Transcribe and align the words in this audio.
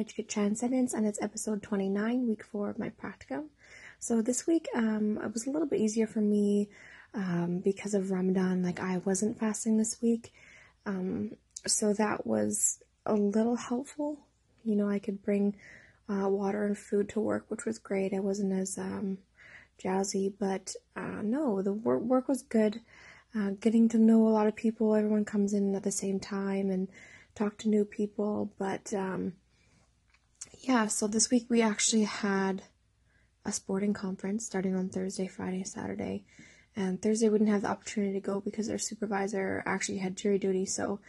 Educate 0.00 0.30
Transcendence, 0.30 0.94
and 0.94 1.06
it's 1.06 1.20
episode 1.20 1.62
29, 1.62 2.26
week 2.26 2.42
four 2.42 2.70
of 2.70 2.78
my 2.78 2.88
practicum. 2.88 3.48
So 3.98 4.22
this 4.22 4.46
week, 4.46 4.66
um, 4.74 5.18
it 5.22 5.30
was 5.34 5.46
a 5.46 5.50
little 5.50 5.68
bit 5.68 5.78
easier 5.78 6.06
for 6.06 6.22
me 6.22 6.70
um, 7.12 7.60
because 7.62 7.92
of 7.92 8.10
Ramadan. 8.10 8.62
Like 8.62 8.80
I 8.80 8.96
wasn't 9.04 9.38
fasting 9.38 9.76
this 9.76 10.00
week, 10.00 10.32
um, 10.86 11.32
so 11.66 11.92
that 11.92 12.26
was 12.26 12.82
a 13.04 13.12
little 13.12 13.56
helpful. 13.56 14.20
You 14.64 14.74
know, 14.74 14.88
I 14.88 15.00
could 15.00 15.22
bring 15.22 15.54
uh, 16.08 16.30
water 16.30 16.64
and 16.64 16.78
food 16.78 17.10
to 17.10 17.20
work, 17.20 17.44
which 17.48 17.66
was 17.66 17.78
great. 17.78 18.14
I 18.14 18.20
wasn't 18.20 18.54
as 18.54 18.78
um, 18.78 19.18
jazzy, 19.78 20.32
but 20.38 20.74
uh, 20.96 21.20
no, 21.22 21.60
the 21.60 21.74
work 21.74 22.00
work 22.00 22.26
was 22.26 22.40
good. 22.40 22.80
Uh, 23.36 23.50
getting 23.60 23.86
to 23.90 23.98
know 23.98 24.26
a 24.26 24.30
lot 24.30 24.46
of 24.46 24.56
people. 24.56 24.94
Everyone 24.94 25.26
comes 25.26 25.52
in 25.52 25.74
at 25.74 25.82
the 25.82 25.92
same 25.92 26.18
time 26.18 26.70
and 26.70 26.88
talk 27.34 27.58
to 27.58 27.68
new 27.68 27.84
people. 27.84 28.50
But 28.58 28.94
um, 28.94 29.34
yeah, 30.62 30.86
so 30.88 31.06
this 31.06 31.30
week 31.30 31.46
we 31.48 31.62
actually 31.62 32.04
had 32.04 32.62
a 33.46 33.52
sporting 33.52 33.94
conference 33.94 34.44
starting 34.44 34.74
on 34.74 34.90
Thursday, 34.90 35.26
Friday, 35.26 35.64
Saturday. 35.64 36.24
And 36.76 37.00
Thursday 37.00 37.28
we 37.28 37.38
didn't 37.38 37.52
have 37.52 37.62
the 37.62 37.70
opportunity 37.70 38.12
to 38.12 38.20
go 38.20 38.40
because 38.40 38.68
our 38.68 38.78
supervisor 38.78 39.62
actually 39.64 39.98
had 39.98 40.16
jury 40.16 40.38
duty, 40.38 40.66
so 40.66 41.00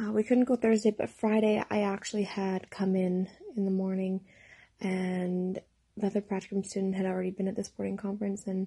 uh, 0.00 0.10
we 0.12 0.22
couldn't 0.22 0.44
go 0.44 0.56
Thursday. 0.56 0.94
But 0.96 1.10
Friday 1.10 1.62
I 1.70 1.82
actually 1.82 2.24
had 2.24 2.70
come 2.70 2.96
in 2.96 3.28
in 3.56 3.66
the 3.66 3.70
morning, 3.70 4.22
and 4.80 5.60
the 5.96 6.06
other 6.06 6.22
practicum 6.22 6.64
student 6.64 6.94
had 6.94 7.06
already 7.06 7.30
been 7.30 7.48
at 7.48 7.56
the 7.56 7.64
sporting 7.64 7.98
conference, 7.98 8.46
and 8.46 8.66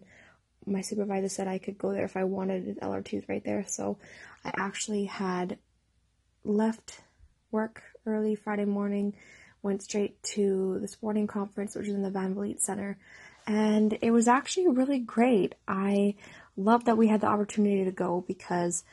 my 0.65 0.81
supervisor 0.81 1.29
said 1.29 1.47
I 1.47 1.57
could 1.57 1.77
go 1.77 1.91
there 1.91 2.05
if 2.05 2.15
I 2.15 2.23
wanted. 2.23 2.79
LRT 2.79 3.15
was 3.15 3.29
right 3.29 3.43
there, 3.43 3.65
so 3.67 3.97
I 4.45 4.51
actually 4.55 5.05
had 5.05 5.57
left 6.43 7.01
work 7.51 7.81
early 8.05 8.35
Friday 8.35 8.65
morning, 8.65 9.15
went 9.61 9.83
straight 9.83 10.21
to 10.23 10.79
the 10.79 10.87
sporting 10.87 11.27
conference, 11.27 11.75
which 11.75 11.87
is 11.87 11.93
in 11.93 12.03
the 12.03 12.09
Van 12.09 12.33
Vliet 12.33 12.61
Center, 12.61 12.97
and 13.47 13.97
it 14.01 14.11
was 14.11 14.27
actually 14.27 14.67
really 14.67 14.99
great. 14.99 15.55
I 15.67 16.15
love 16.55 16.85
that 16.85 16.97
we 16.97 17.07
had 17.07 17.21
the 17.21 17.27
opportunity 17.27 17.85
to 17.85 17.91
go 17.91 18.23
because 18.27 18.83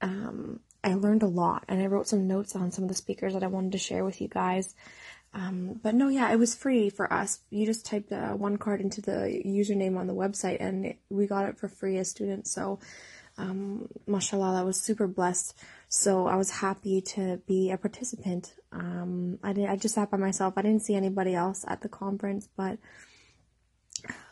um, 0.00 0.60
I 0.82 0.94
learned 0.94 1.22
a 1.22 1.28
lot, 1.28 1.64
and 1.68 1.80
I 1.80 1.86
wrote 1.86 2.08
some 2.08 2.26
notes 2.26 2.56
on 2.56 2.72
some 2.72 2.84
of 2.84 2.88
the 2.88 2.94
speakers 2.94 3.34
that 3.34 3.44
I 3.44 3.48
wanted 3.48 3.72
to 3.72 3.78
share 3.78 4.04
with 4.04 4.20
you 4.20 4.28
guys. 4.28 4.74
Um, 5.34 5.80
but 5.82 5.94
no, 5.94 6.08
yeah, 6.08 6.30
it 6.30 6.38
was 6.38 6.54
free 6.54 6.90
for 6.90 7.10
us. 7.10 7.40
You 7.50 7.64
just 7.64 7.86
typed 7.86 8.12
uh, 8.12 8.32
one 8.32 8.58
card 8.58 8.80
into 8.80 9.00
the 9.00 9.42
username 9.46 9.96
on 9.96 10.06
the 10.06 10.14
website, 10.14 10.58
and 10.60 10.94
we 11.08 11.26
got 11.26 11.48
it 11.48 11.58
for 11.58 11.68
free 11.68 11.96
as 11.98 12.10
students. 12.10 12.50
So 12.50 12.80
um, 13.38 13.88
mashallah, 14.06 14.60
I 14.60 14.62
was 14.62 14.80
super 14.80 15.06
blessed. 15.06 15.56
So 15.94 16.26
I 16.26 16.36
was 16.36 16.48
happy 16.48 17.02
to 17.02 17.42
be 17.46 17.70
a 17.70 17.76
participant. 17.76 18.54
Um, 18.72 19.38
I 19.42 19.52
did, 19.52 19.68
I 19.68 19.76
just 19.76 19.94
sat 19.94 20.10
by 20.10 20.16
myself. 20.16 20.54
I 20.56 20.62
didn't 20.62 20.80
see 20.80 20.94
anybody 20.94 21.34
else 21.34 21.66
at 21.68 21.82
the 21.82 21.88
conference, 21.90 22.48
but 22.56 22.78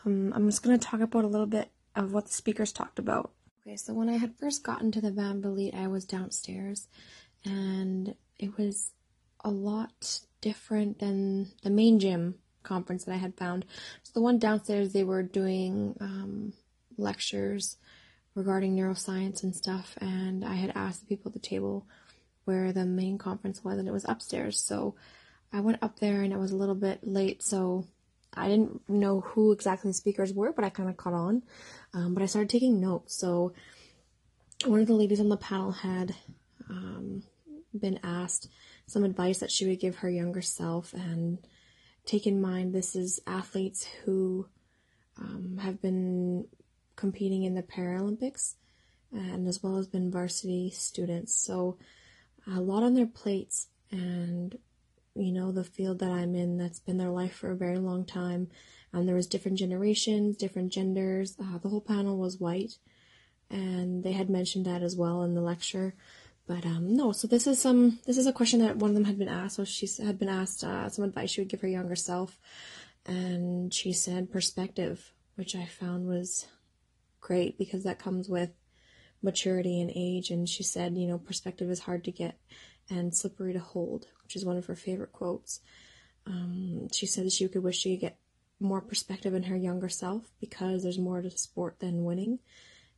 um, 0.03 0.33
I'm 0.35 0.49
just 0.49 0.63
going 0.63 0.77
to 0.77 0.83
talk 0.83 1.01
about 1.01 1.23
a 1.23 1.27
little 1.27 1.45
bit 1.45 1.69
of 1.95 2.13
what 2.13 2.25
the 2.25 2.33
speakers 2.33 2.71
talked 2.71 2.97
about. 2.97 3.29
Okay, 3.61 3.75
so 3.75 3.93
when 3.93 4.09
I 4.09 4.17
had 4.17 4.39
first 4.39 4.63
gotten 4.63 4.91
to 4.91 5.01
the 5.01 5.11
Van 5.11 5.39
Vliet, 5.39 5.75
I 5.75 5.85
was 5.85 6.03
downstairs, 6.03 6.87
and 7.45 8.15
it 8.39 8.57
was 8.57 8.93
a 9.45 9.51
lot 9.51 10.21
different 10.41 10.97
than 10.97 11.51
the 11.61 11.69
main 11.69 11.99
gym 11.99 12.39
conference 12.63 13.03
that 13.03 13.13
I 13.13 13.17
had 13.17 13.37
found. 13.37 13.65
So 14.01 14.13
the 14.15 14.21
one 14.21 14.39
downstairs, 14.39 14.93
they 14.93 15.03
were 15.03 15.21
doing 15.21 15.95
um, 16.01 16.53
lectures 16.97 17.77
regarding 18.35 18.75
neuroscience 18.75 19.43
and 19.43 19.55
stuff, 19.55 19.97
and 19.99 20.45
I 20.45 20.55
had 20.55 20.71
asked 20.75 21.01
the 21.01 21.07
people 21.07 21.29
at 21.29 21.33
the 21.33 21.39
table 21.39 21.85
where 22.45 22.71
the 22.71 22.85
main 22.85 23.17
conference 23.17 23.63
was, 23.63 23.77
and 23.77 23.87
it 23.87 23.91
was 23.91 24.05
upstairs. 24.07 24.59
So 24.59 24.95
I 25.53 25.59
went 25.59 25.83
up 25.83 25.99
there, 25.99 26.21
and 26.21 26.31
it 26.33 26.39
was 26.39 26.51
a 26.51 26.57
little 26.57 26.75
bit 26.75 27.05
late, 27.05 27.43
so 27.43 27.85
I 28.33 28.47
didn't 28.47 28.87
know 28.87 29.21
who 29.21 29.51
exactly 29.51 29.89
the 29.89 29.93
speakers 29.93 30.33
were, 30.33 30.53
but 30.53 30.63
I 30.63 30.69
kind 30.69 30.89
of 30.89 30.97
caught 30.97 31.13
on. 31.13 31.43
Um, 31.93 32.13
but 32.13 32.23
I 32.23 32.27
started 32.27 32.49
taking 32.49 32.79
notes. 32.79 33.15
So 33.15 33.53
one 34.65 34.79
of 34.79 34.87
the 34.87 34.93
ladies 34.93 35.19
on 35.19 35.29
the 35.29 35.37
panel 35.37 35.71
had 35.71 36.15
um, 36.69 37.23
been 37.77 37.99
asked 38.03 38.47
some 38.87 39.03
advice 39.03 39.39
that 39.39 39.51
she 39.51 39.67
would 39.67 39.79
give 39.79 39.97
her 39.97 40.09
younger 40.09 40.41
self, 40.41 40.93
and 40.93 41.39
take 42.05 42.25
in 42.25 42.41
mind 42.41 42.73
this 42.73 42.95
is 42.95 43.19
athletes 43.27 43.85
who 44.05 44.47
um, 45.17 45.59
have 45.61 45.81
been 45.81 46.47
competing 46.95 47.43
in 47.43 47.55
the 47.55 47.63
Paralympics 47.63 48.55
and 49.11 49.47
as 49.47 49.61
well 49.61 49.77
as 49.77 49.87
been 49.87 50.11
varsity 50.11 50.69
students. 50.69 51.35
So 51.35 51.77
a 52.47 52.61
lot 52.61 52.83
on 52.83 52.93
their 52.93 53.07
plates 53.07 53.67
and 53.91 54.57
you 55.13 55.31
know 55.31 55.51
the 55.51 55.63
field 55.63 55.99
that 55.99 56.11
I'm 56.11 56.35
in 56.35 56.57
that's 56.57 56.79
been 56.79 56.97
their 56.97 57.09
life 57.09 57.35
for 57.35 57.51
a 57.51 57.55
very 57.55 57.77
long 57.77 58.05
time 58.05 58.49
and 58.93 59.07
there 59.07 59.15
was 59.15 59.27
different 59.27 59.57
generations, 59.57 60.37
different 60.37 60.71
genders. 60.71 61.35
Uh, 61.39 61.57
the 61.57 61.69
whole 61.69 61.81
panel 61.81 62.17
was 62.17 62.39
white 62.39 62.77
and 63.49 64.03
they 64.03 64.13
had 64.13 64.29
mentioned 64.29 64.65
that 64.65 64.81
as 64.81 64.95
well 64.95 65.23
in 65.23 65.33
the 65.33 65.41
lecture. 65.41 65.93
But 66.47 66.65
um, 66.65 66.95
no, 66.95 67.11
so 67.11 67.27
this 67.27 67.47
is 67.47 67.61
some 67.61 67.99
this 68.05 68.17
is 68.17 68.27
a 68.27 68.33
question 68.33 68.59
that 68.59 68.77
one 68.77 68.91
of 68.91 68.95
them 68.95 69.05
had 69.05 69.19
been 69.19 69.29
asked. 69.29 69.55
So 69.55 69.63
she 69.63 69.87
had 70.03 70.17
been 70.17 70.29
asked 70.29 70.63
uh, 70.63 70.89
some 70.89 71.05
advice 71.05 71.29
she 71.29 71.41
would 71.41 71.49
give 71.49 71.61
her 71.61 71.67
younger 71.67 71.95
self, 71.95 72.37
and 73.05 73.73
she 73.73 73.93
said 73.93 74.31
perspective, 74.31 75.13
which 75.35 75.55
I 75.55 75.65
found 75.65 76.07
was 76.07 76.47
great 77.21 77.57
because 77.57 77.83
that 77.83 77.99
comes 77.99 78.27
with 78.27 78.49
maturity 79.21 79.79
and 79.79 79.91
age. 79.95 80.31
And 80.31 80.49
she 80.49 80.63
said, 80.63 80.97
you 80.97 81.07
know, 81.07 81.17
perspective 81.17 81.69
is 81.69 81.79
hard 81.79 82.03
to 82.05 82.11
get 82.11 82.37
and 82.89 83.15
slippery 83.15 83.53
to 83.53 83.59
hold, 83.59 84.07
which 84.23 84.35
is 84.35 84.45
one 84.45 84.57
of 84.57 84.65
her 84.65 84.75
favorite 84.75 85.13
quotes. 85.13 85.61
Um, 86.27 86.89
she 86.91 87.05
said 87.05 87.25
that 87.25 87.31
she 87.31 87.47
could 87.47 87.63
wish 87.63 87.77
she 87.77 87.95
could 87.95 88.01
get 88.01 88.17
more 88.59 88.81
perspective 88.81 89.33
in 89.33 89.43
her 89.43 89.55
younger 89.55 89.89
self 89.89 90.31
because 90.39 90.83
there's 90.83 90.99
more 90.99 91.21
to 91.21 91.31
sport 91.31 91.79
than 91.79 92.03
winning. 92.03 92.39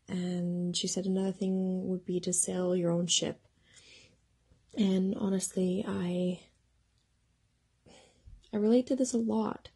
And 0.10 0.76
she 0.76 0.88
said 0.88 1.06
another 1.06 1.32
thing 1.32 1.88
would 1.88 2.06
be 2.06 2.20
to 2.22 2.34
sail 2.34 2.76
your 2.76 2.92
own 2.92 3.08
ship. 3.08 3.40
And 4.78 5.16
honestly, 5.16 5.86
I 5.88 6.42
I 8.54 8.58
relate 8.58 8.88
to 8.88 8.96
this 8.96 9.14
a 9.14 9.18
lot 9.18 9.70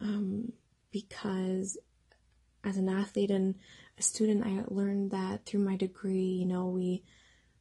um, 0.00 0.52
because 0.90 1.78
as 2.64 2.76
an 2.76 2.88
athlete 2.88 3.30
and 3.30 3.54
a 3.98 4.02
student, 4.02 4.44
I 4.44 4.64
learned 4.68 5.10
that 5.10 5.44
through 5.44 5.60
my 5.60 5.76
degree, 5.76 6.24
you 6.24 6.46
know, 6.46 6.66
we 6.66 7.04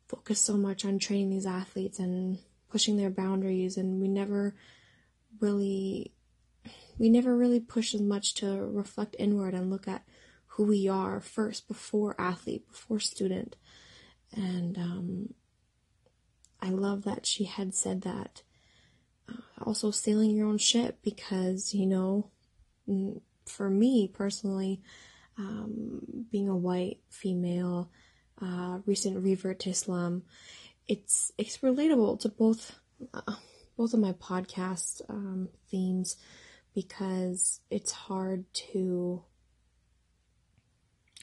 focus 0.07 0.39
so 0.39 0.55
much 0.57 0.85
on 0.85 0.99
training 0.99 1.29
these 1.29 1.45
athletes 1.45 1.99
and 1.99 2.39
pushing 2.69 2.97
their 2.97 3.09
boundaries, 3.09 3.77
and 3.77 4.01
we 4.01 4.07
never 4.07 4.55
really, 5.39 6.13
we 6.97 7.09
never 7.09 7.35
really 7.35 7.59
push 7.59 7.93
as 7.93 8.01
much 8.01 8.33
to 8.35 8.47
reflect 8.47 9.15
inward 9.19 9.53
and 9.53 9.69
look 9.69 9.87
at 9.87 10.03
who 10.47 10.63
we 10.63 10.87
are 10.87 11.19
first 11.19 11.67
before 11.67 12.15
athlete, 12.19 12.67
before 12.67 12.99
student. 12.99 13.55
And 14.35 14.77
um, 14.77 15.33
I 16.61 16.69
love 16.69 17.03
that 17.03 17.25
she 17.25 17.43
had 17.43 17.75
said 17.75 18.01
that. 18.01 18.43
Uh, 19.29 19.63
also, 19.63 19.91
sailing 19.91 20.31
your 20.31 20.47
own 20.47 20.57
ship 20.57 20.99
because, 21.03 21.73
you 21.73 21.85
know, 21.85 22.31
for 23.45 23.69
me 23.69 24.07
personally, 24.07 24.81
um, 25.37 26.25
being 26.31 26.49
a 26.49 26.55
white 26.55 26.99
female, 27.09 27.89
uh, 28.41 28.79
recent 28.85 29.23
revert 29.23 29.59
to 29.59 29.69
Islam, 29.69 30.23
it's 30.87 31.31
it's 31.37 31.59
relatable 31.59 32.19
to 32.21 32.29
both 32.29 32.79
uh, 33.13 33.35
both 33.77 33.93
of 33.93 33.99
my 33.99 34.13
podcast 34.13 35.01
um, 35.09 35.49
themes 35.69 36.17
because 36.75 37.61
it's 37.69 37.91
hard 37.91 38.45
to 38.53 39.23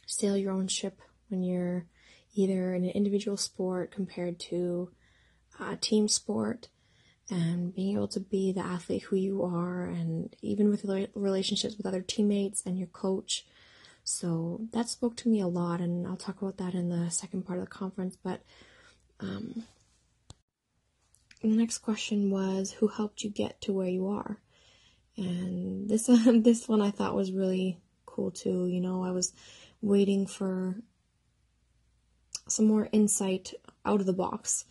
sail 0.06 0.36
your 0.36 0.52
own 0.52 0.68
ship 0.68 1.00
when 1.28 1.42
you're 1.42 1.86
either 2.34 2.74
in 2.74 2.84
an 2.84 2.90
individual 2.90 3.36
sport 3.36 3.90
compared 3.90 4.38
to 4.38 4.90
a 5.60 5.76
team 5.76 6.08
sport 6.08 6.68
and 7.30 7.74
being 7.74 7.94
able 7.94 8.08
to 8.08 8.20
be 8.20 8.52
the 8.52 8.60
athlete 8.60 9.04
who 9.04 9.16
you 9.16 9.42
are 9.42 9.84
and 9.84 10.34
even 10.42 10.68
with 10.68 10.84
relationships 11.14 11.76
with 11.76 11.86
other 11.86 12.02
teammates 12.02 12.62
and 12.66 12.78
your 12.78 12.88
coach. 12.88 13.46
So 14.04 14.60
that 14.72 14.88
spoke 14.88 15.16
to 15.18 15.28
me 15.28 15.40
a 15.40 15.46
lot 15.46 15.80
and 15.80 16.06
i'll 16.06 16.16
talk 16.16 16.40
about 16.42 16.56
that 16.56 16.74
in 16.74 16.88
the 16.88 17.10
second 17.10 17.46
part 17.46 17.58
of 17.58 17.66
the 17.66 17.70
conference 17.70 18.16
but 18.16 18.42
um, 19.20 19.64
the 21.42 21.48
next 21.48 21.78
question 21.78 22.30
was 22.30 22.72
who 22.72 22.88
helped 22.88 23.22
you 23.22 23.30
get 23.30 23.60
to 23.62 23.72
where 23.72 23.88
you 23.88 24.08
are? 24.08 24.38
And 25.16 25.88
this 25.88 26.06
this 26.26 26.68
one 26.68 26.80
i 26.80 26.90
thought 26.90 27.14
was 27.14 27.32
really 27.32 27.78
cool 28.06 28.30
too 28.30 28.66
you 28.66 28.80
know 28.80 29.04
i 29.04 29.10
was 29.10 29.32
waiting 29.82 30.26
for 30.26 30.76
some 32.48 32.66
more 32.66 32.88
insight 32.92 33.54
out 33.84 34.00
of 34.00 34.06
the 34.06 34.12
box 34.12 34.64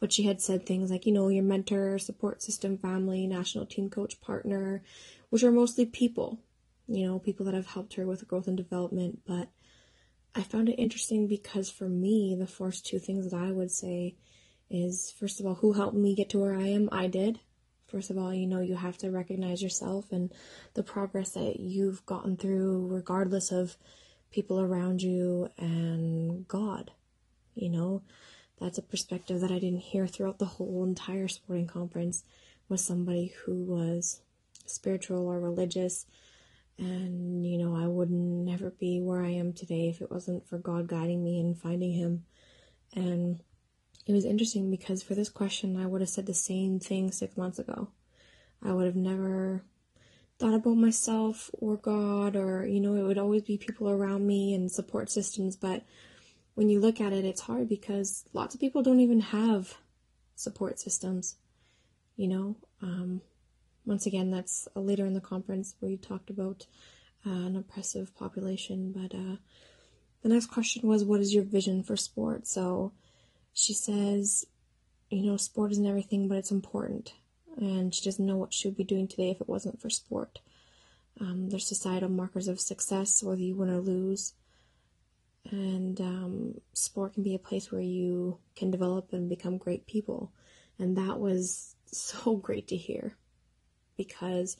but 0.00 0.12
she 0.12 0.24
had 0.24 0.40
said 0.40 0.66
things 0.66 0.90
like, 0.90 1.06
you 1.06 1.12
know, 1.12 1.28
your 1.28 1.44
mentor, 1.44 1.98
support 1.98 2.42
system, 2.42 2.76
family, 2.76 3.26
national 3.26 3.66
team 3.66 3.88
coach, 3.90 4.20
partner, 4.20 4.82
which 5.30 5.42
are 5.42 5.52
mostly 5.52 5.86
people, 5.86 6.40
you 6.86 7.06
know, 7.06 7.18
people 7.18 7.46
that 7.46 7.54
have 7.54 7.66
helped 7.66 7.94
her 7.94 8.06
with 8.06 8.26
growth 8.28 8.46
and 8.46 8.56
development. 8.56 9.20
But 9.26 9.48
I 10.34 10.42
found 10.42 10.68
it 10.68 10.74
interesting 10.74 11.26
because 11.26 11.70
for 11.70 11.88
me, 11.88 12.36
the 12.38 12.46
first 12.46 12.86
two 12.86 12.98
things 12.98 13.30
that 13.30 13.36
I 13.36 13.50
would 13.50 13.70
say 13.70 14.16
is 14.70 15.12
first 15.18 15.40
of 15.40 15.46
all, 15.46 15.54
who 15.54 15.72
helped 15.72 15.96
me 15.96 16.14
get 16.14 16.30
to 16.30 16.38
where 16.38 16.54
I 16.54 16.66
am? 16.68 16.88
I 16.90 17.06
did, 17.06 17.40
First 17.94 18.10
of 18.10 18.18
all, 18.18 18.34
you 18.34 18.48
know, 18.48 18.60
you 18.60 18.74
have 18.74 18.98
to 18.98 19.10
recognize 19.12 19.62
yourself 19.62 20.10
and 20.10 20.32
the 20.74 20.82
progress 20.82 21.30
that 21.30 21.60
you've 21.60 22.04
gotten 22.06 22.36
through, 22.36 22.88
regardless 22.88 23.52
of 23.52 23.76
people 24.32 24.60
around 24.60 25.00
you 25.00 25.48
and 25.58 26.48
God. 26.48 26.90
You 27.54 27.70
know, 27.70 28.02
that's 28.60 28.78
a 28.78 28.82
perspective 28.82 29.40
that 29.40 29.50
I 29.50 29.58
didn't 29.58 29.80
hear 29.80 30.06
throughout 30.06 30.38
the 30.38 30.44
whole 30.44 30.84
entire 30.84 31.28
sporting 31.28 31.66
conference 31.66 32.24
was 32.68 32.84
somebody 32.84 33.34
who 33.44 33.64
was 33.64 34.20
spiritual 34.66 35.26
or 35.26 35.40
religious. 35.40 36.06
And 36.78 37.46
you 37.46 37.58
know 37.58 37.76
I 37.76 37.86
would 37.86 38.10
never 38.10 38.70
be 38.70 39.00
where 39.00 39.22
I 39.22 39.30
am 39.30 39.52
today 39.52 39.88
if 39.88 40.00
it 40.00 40.10
wasn't 40.10 40.48
for 40.48 40.58
God 40.58 40.88
guiding 40.88 41.22
me 41.22 41.38
and 41.38 41.56
finding 41.56 41.92
him. 41.92 42.24
And 42.94 43.40
it 44.06 44.12
was 44.12 44.24
interesting 44.24 44.70
because 44.70 45.02
for 45.02 45.14
this 45.14 45.28
question 45.28 45.76
I 45.76 45.86
would 45.86 46.00
have 46.00 46.10
said 46.10 46.26
the 46.26 46.34
same 46.34 46.80
thing 46.80 47.12
6 47.12 47.36
months 47.36 47.58
ago. 47.58 47.88
I 48.62 48.72
would 48.72 48.86
have 48.86 48.96
never 48.96 49.62
thought 50.38 50.54
about 50.54 50.76
myself 50.76 51.50
or 51.52 51.76
God 51.76 52.34
or 52.34 52.66
you 52.66 52.80
know 52.80 52.96
it 52.96 53.02
would 53.02 53.18
always 53.18 53.42
be 53.42 53.56
people 53.56 53.88
around 53.88 54.26
me 54.26 54.52
and 54.52 54.70
support 54.70 55.10
systems 55.10 55.54
but 55.54 55.84
when 56.54 56.68
you 56.68 56.80
look 56.80 57.00
at 57.00 57.12
it, 57.12 57.24
it's 57.24 57.42
hard 57.42 57.68
because 57.68 58.24
lots 58.32 58.54
of 58.54 58.60
people 58.60 58.82
don't 58.82 59.00
even 59.00 59.20
have 59.20 59.74
support 60.36 60.78
systems. 60.78 61.36
You 62.16 62.28
know, 62.28 62.56
um, 62.80 63.22
once 63.84 64.06
again, 64.06 64.30
that's 64.30 64.68
later 64.74 65.04
in 65.04 65.14
the 65.14 65.20
conference 65.20 65.74
where 65.80 65.90
you 65.90 65.96
talked 65.96 66.30
about 66.30 66.66
uh, 67.26 67.30
an 67.30 67.56
oppressive 67.56 68.14
population. 68.16 68.92
But 68.92 69.16
uh, 69.16 69.36
the 70.22 70.28
next 70.28 70.46
question 70.46 70.88
was, 70.88 71.04
What 71.04 71.20
is 71.20 71.34
your 71.34 71.44
vision 71.44 71.82
for 71.82 71.96
sport? 71.96 72.46
So 72.46 72.92
she 73.52 73.74
says, 73.74 74.46
You 75.10 75.22
know, 75.22 75.36
sport 75.36 75.72
isn't 75.72 75.86
everything, 75.86 76.28
but 76.28 76.38
it's 76.38 76.52
important. 76.52 77.14
And 77.56 77.94
she 77.94 78.04
doesn't 78.04 78.24
know 78.24 78.36
what 78.36 78.54
she 78.54 78.68
would 78.68 78.76
be 78.76 78.84
doing 78.84 79.08
today 79.08 79.30
if 79.30 79.40
it 79.40 79.48
wasn't 79.48 79.80
for 79.80 79.90
sport. 79.90 80.40
Um, 81.20 81.50
there's 81.50 81.66
societal 81.66 82.08
markers 82.08 82.48
of 82.48 82.60
success, 82.60 83.22
whether 83.22 83.40
you 83.40 83.54
win 83.54 83.70
or 83.70 83.78
lose 83.78 84.34
and 85.50 86.00
um, 86.00 86.60
sport 86.72 87.14
can 87.14 87.22
be 87.22 87.34
a 87.34 87.38
place 87.38 87.70
where 87.70 87.80
you 87.80 88.38
can 88.56 88.70
develop 88.70 89.12
and 89.12 89.28
become 89.28 89.58
great 89.58 89.86
people. 89.86 90.32
And 90.78 90.96
that 90.96 91.18
was 91.20 91.76
so 91.86 92.36
great 92.36 92.68
to 92.68 92.76
hear. 92.76 93.16
Because 93.96 94.56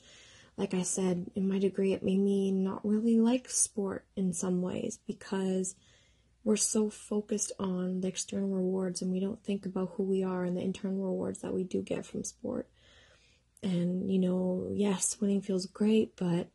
like 0.57 0.73
i 0.73 0.81
said 0.81 1.29
in 1.35 1.47
my 1.47 1.59
degree 1.59 1.93
it 1.93 2.03
made 2.03 2.19
me 2.19 2.51
not 2.51 2.85
really 2.85 3.19
like 3.19 3.49
sport 3.49 4.05
in 4.15 4.33
some 4.33 4.61
ways 4.61 4.99
because 5.05 5.75
we're 6.43 6.55
so 6.55 6.89
focused 6.89 7.51
on 7.59 8.01
the 8.01 8.07
external 8.07 8.49
rewards 8.49 9.01
and 9.01 9.11
we 9.11 9.19
don't 9.19 9.43
think 9.43 9.65
about 9.65 9.93
who 9.95 10.03
we 10.03 10.23
are 10.23 10.43
and 10.43 10.55
the 10.55 10.61
internal 10.61 11.03
rewards 11.03 11.39
that 11.39 11.53
we 11.53 11.63
do 11.63 11.81
get 11.81 12.05
from 12.05 12.23
sport. 12.23 12.69
And 13.63 14.11
you 14.11 14.19
know 14.19 14.69
yes 14.71 15.17
winning 15.19 15.41
feels 15.41 15.65
great 15.65 16.15
but 16.15 16.49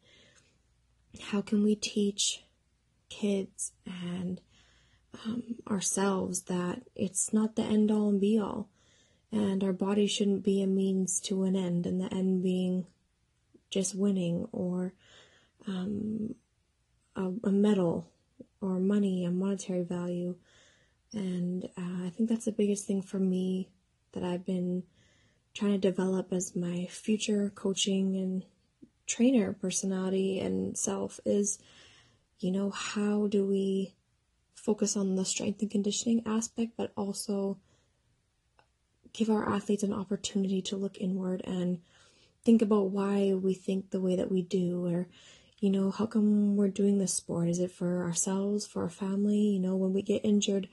how 1.20 1.40
can 1.40 1.64
we 1.64 1.74
teach 1.74 2.44
kids 3.10 3.72
and 3.84 4.40
um, 5.24 5.56
ourselves 5.68 6.42
that 6.42 6.82
it's 6.94 7.32
not 7.32 7.56
the 7.56 7.62
end 7.62 7.90
all 7.90 8.08
and 8.08 8.20
be 8.20 8.38
all. 8.38 8.68
And 9.32 9.62
our 9.62 9.72
body 9.72 10.06
shouldn't 10.06 10.42
be 10.42 10.62
a 10.62 10.66
means 10.66 11.20
to 11.22 11.44
an 11.44 11.54
end, 11.54 11.86
and 11.86 12.00
the 12.00 12.12
end 12.12 12.42
being 12.42 12.86
just 13.70 13.94
winning 13.94 14.48
or 14.50 14.92
um, 15.68 16.34
a, 17.14 17.30
a, 17.44 17.52
medal 17.52 18.10
or 18.60 18.80
money, 18.80 19.24
a 19.24 19.30
monetary 19.30 19.84
value. 19.84 20.34
And 21.12 21.66
uh, 21.78 22.06
I 22.06 22.10
think 22.10 22.28
that's 22.28 22.46
the 22.46 22.52
biggest 22.52 22.86
thing 22.86 23.02
for 23.02 23.20
me 23.20 23.68
that 24.12 24.24
I've 24.24 24.44
been 24.44 24.82
trying 25.54 25.72
to 25.72 25.78
develop 25.78 26.32
as 26.32 26.56
my 26.56 26.86
future 26.90 27.52
coaching 27.54 28.16
and 28.16 28.44
trainer 29.06 29.52
personality 29.52 30.40
and 30.40 30.76
self 30.76 31.20
is 31.24 31.58
you 32.40 32.50
know, 32.50 32.70
how 32.70 33.26
do 33.26 33.46
we 33.46 33.94
focus 34.54 34.96
on 34.96 35.16
the 35.16 35.24
strength 35.24 35.60
and 35.62 35.70
conditioning 35.70 36.22
aspect, 36.26 36.72
but 36.76 36.92
also 36.96 37.58
give 39.12 39.30
our 39.30 39.48
athletes 39.48 39.82
an 39.82 39.92
opportunity 39.92 40.62
to 40.62 40.76
look 40.76 40.98
inward 40.98 41.42
and 41.44 41.80
think 42.44 42.62
about 42.62 42.90
why 42.90 43.34
we 43.34 43.54
think 43.54 43.90
the 43.90 44.00
way 44.00 44.16
that 44.16 44.30
we 44.30 44.42
do 44.42 44.86
or 44.86 45.08
you 45.58 45.68
know 45.68 45.90
how 45.90 46.06
come 46.06 46.56
we're 46.56 46.68
doing 46.68 46.98
this 46.98 47.12
sport? 47.12 47.48
Is 47.48 47.58
it 47.58 47.70
for 47.70 48.02
ourselves 48.04 48.66
for 48.66 48.82
our 48.82 48.88
family? 48.88 49.38
You 49.38 49.58
know 49.58 49.76
when 49.76 49.92
we 49.92 50.00
get 50.00 50.24
injured 50.24 50.68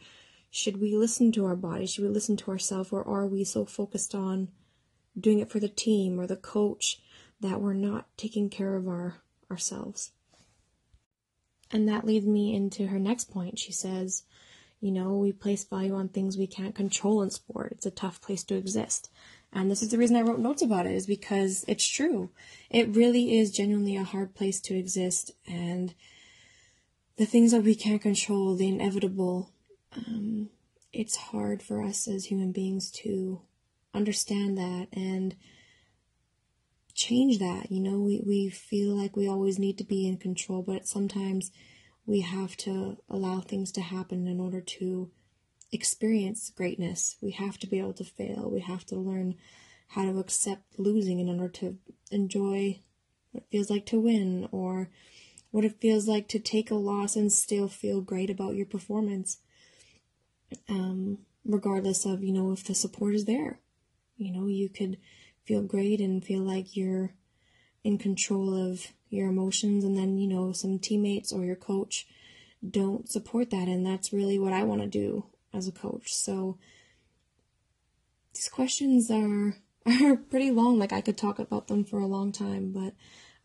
should 0.49 0.79
we 0.79 0.95
listen 0.95 1.31
to 1.33 1.45
our 1.45 1.57
body? 1.57 1.85
Should 1.85 2.05
we 2.05 2.09
listen 2.09 2.37
to 2.37 2.51
ourselves 2.51 2.91
or 2.91 3.05
are 3.05 3.27
we 3.27 3.43
so 3.43 3.65
focused 3.65 4.15
on 4.15 4.47
doing 5.19 5.39
it 5.39 5.51
for 5.51 5.59
the 5.59 5.67
team 5.67 6.19
or 6.19 6.25
the 6.25 6.37
coach 6.37 7.01
that 7.41 7.59
we're 7.59 7.73
not 7.73 8.07
taking 8.17 8.49
care 8.49 8.75
of 8.75 8.87
our 8.87 9.15
ourselves 9.49 10.11
and 11.71 11.87
that 11.87 12.05
leads 12.05 12.25
me 12.25 12.55
into 12.55 12.87
her 12.87 12.99
next 12.99 13.31
point. 13.31 13.59
She 13.59 13.71
says, 13.71 14.23
you 14.79 14.91
know, 14.91 15.17
we 15.17 15.31
place 15.31 15.63
value 15.63 15.95
on 15.95 16.09
things 16.09 16.37
we 16.37 16.47
can't 16.47 16.75
control 16.75 17.21
in 17.21 17.31
sport. 17.31 17.71
It's 17.71 17.85
a 17.85 17.91
tough 17.91 18.21
place 18.21 18.43
to 18.45 18.55
exist. 18.55 19.09
And 19.51 19.71
this 19.71 19.81
is 19.81 19.89
the 19.89 19.97
reason 19.97 20.15
I 20.15 20.21
wrote 20.21 20.39
notes 20.39 20.61
about 20.61 20.85
it, 20.85 20.91
is 20.91 21.07
because 21.07 21.65
it's 21.67 21.87
true. 21.87 22.29
It 22.69 22.95
really 22.95 23.39
is 23.39 23.51
genuinely 23.51 23.95
a 23.95 24.03
hard 24.03 24.35
place 24.35 24.59
to 24.61 24.77
exist. 24.77 25.31
And 25.47 25.93
the 27.17 27.25
things 27.25 27.51
that 27.51 27.63
we 27.63 27.73
can't 27.73 28.01
control, 28.01 28.55
the 28.55 28.67
inevitable, 28.67 29.51
um, 29.95 30.49
it's 30.93 31.15
hard 31.15 31.63
for 31.63 31.81
us 31.81 32.07
as 32.07 32.25
human 32.25 32.51
beings 32.51 32.91
to 32.91 33.41
understand 33.93 34.57
that 34.57 34.87
and 34.93 35.35
change 36.97 37.37
that. 37.37 37.71
You 37.71 37.79
know, 37.79 37.99
we, 37.99 38.21
we 38.25 38.49
feel 38.49 38.99
like 38.99 39.15
we 39.15 39.29
always 39.29 39.59
need 39.59 39.77
to 39.77 39.83
be 39.83 40.07
in 40.07 40.17
control, 40.17 40.63
but 40.63 40.87
sometimes 40.87 41.51
we 42.05 42.21
have 42.21 42.57
to 42.57 42.97
allow 43.09 43.39
things 43.39 43.71
to 43.73 43.81
happen 43.81 44.27
in 44.27 44.39
order 44.39 44.59
to 44.59 45.11
experience 45.71 46.51
greatness. 46.55 47.15
We 47.21 47.31
have 47.31 47.59
to 47.59 47.67
be 47.67 47.79
able 47.79 47.93
to 47.93 48.03
fail. 48.03 48.49
We 48.51 48.61
have 48.61 48.85
to 48.87 48.95
learn 48.95 49.35
how 49.89 50.03
to 50.03 50.17
accept 50.17 50.79
losing 50.79 51.19
in 51.19 51.29
order 51.29 51.49
to 51.49 51.77
enjoy 52.11 52.81
what 53.31 53.43
it 53.43 53.51
feels 53.51 53.69
like 53.69 53.85
to 53.87 53.99
win 53.99 54.49
or 54.51 54.89
what 55.51 55.65
it 55.65 55.79
feels 55.79 56.07
like 56.07 56.27
to 56.29 56.39
take 56.39 56.71
a 56.71 56.75
loss 56.75 57.15
and 57.15 57.31
still 57.31 57.67
feel 57.67 58.01
great 58.01 58.29
about 58.29 58.55
your 58.55 58.65
performance. 58.65 59.37
Um, 60.67 61.19
regardless 61.45 62.05
of, 62.05 62.23
you 62.23 62.33
know, 62.33 62.51
if 62.51 62.63
the 62.63 62.73
support 62.73 63.13
is 63.13 63.25
there. 63.25 63.59
You 64.17 64.31
know, 64.31 64.47
you 64.47 64.67
could 64.67 64.97
feel 65.47 65.61
great 65.61 66.01
and 66.01 66.23
feel 66.23 66.41
like 66.41 66.75
you're 66.75 67.13
in 67.83 67.97
control 67.97 68.53
of 68.53 68.87
your 69.09 69.29
emotions 69.29 69.85
and 69.85 69.97
then 69.97 70.17
you 70.17 70.27
know 70.27 70.51
some 70.51 70.77
teammates 70.77 71.31
or 71.31 71.45
your 71.45 71.55
coach 71.55 72.05
don't 72.69 73.09
support 73.09 73.49
that 73.49 73.67
and 73.67 73.85
that's 73.85 74.11
really 74.11 74.37
what 74.37 74.51
I 74.51 74.63
want 74.63 74.81
to 74.81 74.87
do 74.87 75.25
as 75.53 75.67
a 75.67 75.71
coach. 75.71 76.13
So 76.13 76.57
these 78.33 78.49
questions 78.49 79.09
are 79.09 79.55
are 80.03 80.17
pretty 80.17 80.51
long 80.51 80.77
like 80.77 80.91
I 80.91 81.01
could 81.01 81.17
talk 81.17 81.39
about 81.39 81.67
them 81.67 81.85
for 81.85 81.99
a 81.99 82.07
long 82.07 82.33
time 82.33 82.73
but 82.73 82.93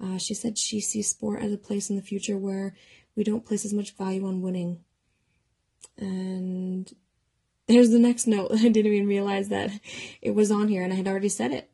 uh, 0.05 0.19
she 0.19 0.35
said 0.35 0.59
she 0.59 0.81
sees 0.81 1.09
sport 1.09 1.41
as 1.41 1.53
a 1.53 1.59
place 1.59 1.89
in 1.89 1.95
the 1.95 2.03
future 2.03 2.37
where 2.37 2.75
we 3.15 3.23
don't 3.23 3.47
place 3.47 3.65
as 3.65 3.73
much 3.73 3.97
value 3.97 4.27
on 4.27 4.43
winning. 4.43 4.81
And 5.97 6.91
there's 7.69 7.91
the 7.91 8.01
next 8.01 8.27
note. 8.27 8.51
I 8.55 8.69
didn't 8.69 8.93
even 8.93 9.07
realize 9.07 9.49
that 9.51 9.71
it 10.21 10.35
was 10.35 10.51
on 10.51 10.67
here 10.67 10.83
and 10.83 10.93
I 10.93 10.97
had 10.97 11.07
already 11.07 11.29
said 11.29 11.53
it 11.53 11.71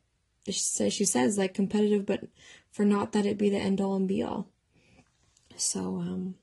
she 0.55 1.05
says 1.05 1.39
like 1.39 1.55
competitive, 1.55 2.07
but 2.07 2.25
for 2.71 2.85
not 2.85 3.13
that 3.13 3.27
it 3.27 3.39
be 3.39 3.51
the 3.51 3.59
end 3.59 3.81
all 3.81 3.97
and 3.97 4.09
be 4.09 4.23
all. 4.23 4.49
So 5.57 5.81
um, 5.99 6.37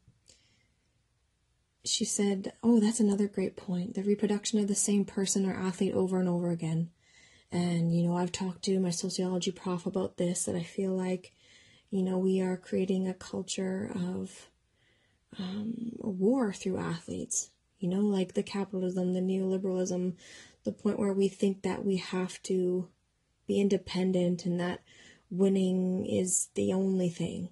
she 1.85 2.05
said, 2.05 2.53
"Oh, 2.63 2.79
that's 2.79 2.99
another 2.99 3.27
great 3.27 3.55
point. 3.55 3.93
The 3.93 4.03
reproduction 4.03 4.59
of 4.59 4.67
the 4.67 4.75
same 4.75 5.05
person 5.05 5.45
or 5.45 5.53
athlete 5.53 5.93
over 5.93 6.19
and 6.19 6.27
over 6.27 6.49
again." 6.49 6.89
And 7.51 7.95
you 7.95 8.03
know, 8.03 8.17
I've 8.17 8.31
talked 8.31 8.63
to 8.63 8.79
my 8.79 8.89
sociology 8.89 9.51
prof 9.51 9.85
about 9.85 10.17
this. 10.17 10.45
That 10.45 10.55
I 10.55 10.63
feel 10.63 10.91
like, 10.91 11.33
you 11.89 12.03
know, 12.03 12.17
we 12.17 12.41
are 12.41 12.57
creating 12.57 13.07
a 13.07 13.13
culture 13.13 13.91
of 13.95 14.49
um, 15.39 15.93
war 15.99 16.51
through 16.53 16.77
athletes. 16.77 17.51
You 17.79 17.89
know, 17.89 18.01
like 18.01 18.33
the 18.33 18.43
capitalism, 18.43 19.13
the 19.13 19.19
neoliberalism, 19.19 20.15
the 20.63 20.71
point 20.71 20.97
where 20.97 21.13
we 21.13 21.27
think 21.27 21.61
that 21.61 21.85
we 21.85 21.97
have 21.97 22.41
to 22.43 22.89
be 23.47 23.59
independent 23.59 24.45
and 24.45 24.59
that 24.59 24.81
winning 25.29 26.05
is 26.05 26.49
the 26.55 26.73
only 26.73 27.09
thing. 27.09 27.49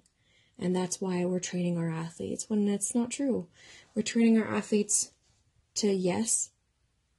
And 0.58 0.74
that's 0.74 1.00
why 1.00 1.24
we're 1.24 1.40
training 1.40 1.78
our 1.78 1.90
athletes 1.90 2.48
when 2.48 2.64
that's 2.66 2.94
not 2.94 3.10
true. 3.10 3.48
We're 3.94 4.02
training 4.02 4.38
our 4.38 4.56
athletes 4.56 5.10
to, 5.76 5.92
yes, 5.92 6.50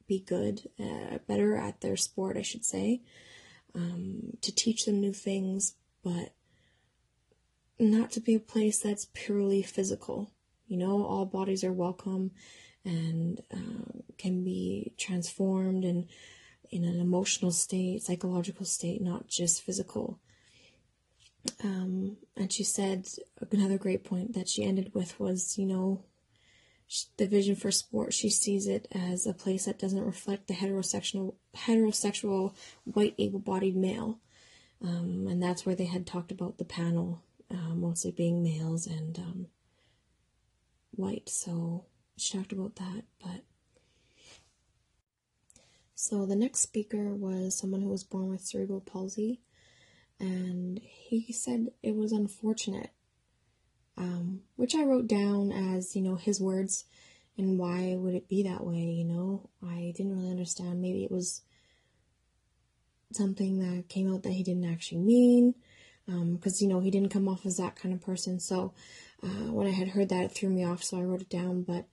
be 0.06 0.20
good, 0.20 0.70
uh, 0.80 1.18
better 1.26 1.56
at 1.56 1.80
their 1.80 1.96
sport, 1.96 2.36
I 2.36 2.42
should 2.42 2.64
say, 2.64 3.02
um, 3.74 4.38
to 4.40 4.54
teach 4.54 4.86
them 4.86 5.00
new 5.00 5.12
things, 5.12 5.74
but 6.02 6.32
not 7.78 8.10
to 8.12 8.20
be 8.20 8.34
a 8.34 8.40
place 8.40 8.78
that's 8.78 9.08
purely 9.12 9.62
physical. 9.62 10.30
You 10.66 10.78
know, 10.78 11.04
all 11.04 11.26
bodies 11.26 11.62
are 11.62 11.72
welcome 11.72 12.30
and 12.84 13.40
uh, 13.52 14.00
can 14.16 14.44
be 14.44 14.92
transformed 14.96 15.84
and 15.84 16.06
in 16.70 16.84
an 16.84 17.00
emotional 17.00 17.50
state, 17.50 18.02
psychological 18.02 18.66
state, 18.66 19.00
not 19.02 19.28
just 19.28 19.62
physical. 19.62 20.18
Um, 21.62 22.16
and 22.36 22.52
she 22.52 22.64
said 22.64 23.08
another 23.52 23.78
great 23.78 24.04
point 24.04 24.34
that 24.34 24.48
she 24.48 24.64
ended 24.64 24.92
with 24.94 25.18
was, 25.20 25.56
you 25.58 25.66
know, 25.66 26.04
the 27.16 27.26
vision 27.26 27.56
for 27.56 27.70
sport, 27.70 28.14
she 28.14 28.30
sees 28.30 28.66
it 28.66 28.86
as 28.92 29.26
a 29.26 29.34
place 29.34 29.64
that 29.64 29.78
doesn't 29.78 30.04
reflect 30.04 30.46
the 30.46 30.54
heterosexual, 30.54 31.34
heterosexual 31.56 32.54
white 32.84 33.14
able-bodied 33.18 33.76
male. 33.76 34.20
Um, 34.82 35.26
and 35.28 35.42
that's 35.42 35.66
where 35.66 35.74
they 35.74 35.86
had 35.86 36.06
talked 36.06 36.30
about 36.30 36.58
the 36.58 36.64
panel, 36.64 37.22
uh, 37.50 37.74
mostly 37.74 38.12
being 38.12 38.42
males 38.42 38.86
and 38.86 39.18
um, 39.18 39.46
white. 40.92 41.28
So 41.28 41.86
she 42.16 42.38
talked 42.38 42.52
about 42.52 42.76
that, 42.76 43.02
but 43.20 43.42
so 45.98 46.26
the 46.26 46.36
next 46.36 46.60
speaker 46.60 47.14
was 47.14 47.58
someone 47.58 47.80
who 47.80 47.88
was 47.88 48.04
born 48.04 48.28
with 48.28 48.42
cerebral 48.42 48.82
palsy, 48.82 49.40
and 50.20 50.78
he 50.78 51.32
said 51.32 51.68
it 51.82 51.96
was 51.96 52.12
unfortunate, 52.12 52.90
um, 53.96 54.42
which 54.56 54.74
I 54.74 54.84
wrote 54.84 55.06
down 55.06 55.52
as 55.52 55.96
you 55.96 56.02
know 56.02 56.16
his 56.16 56.38
words, 56.38 56.84
and 57.38 57.58
why 57.58 57.94
would 57.96 58.14
it 58.14 58.28
be 58.28 58.42
that 58.42 58.62
way? 58.62 58.76
You 58.76 59.04
know, 59.04 59.48
I 59.66 59.94
didn't 59.96 60.14
really 60.14 60.30
understand. 60.30 60.82
Maybe 60.82 61.02
it 61.02 61.10
was 61.10 61.40
something 63.14 63.58
that 63.60 63.88
came 63.88 64.12
out 64.12 64.22
that 64.24 64.32
he 64.32 64.42
didn't 64.42 64.70
actually 64.70 65.00
mean, 65.00 65.54
because 66.04 66.60
um, 66.60 66.66
you 66.66 66.68
know 66.68 66.80
he 66.80 66.90
didn't 66.90 67.08
come 67.08 67.26
off 67.26 67.46
as 67.46 67.56
that 67.56 67.74
kind 67.74 67.94
of 67.94 68.02
person. 68.02 68.38
So 68.38 68.74
uh, 69.22 69.50
when 69.50 69.66
I 69.66 69.70
had 69.70 69.88
heard 69.88 70.10
that, 70.10 70.24
it 70.24 70.32
threw 70.32 70.50
me 70.50 70.62
off. 70.62 70.84
So 70.84 70.98
I 70.98 71.04
wrote 71.04 71.22
it 71.22 71.30
down, 71.30 71.62
but 71.62 71.86